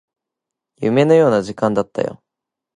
[0.77, 2.23] 夢のような時間だったよ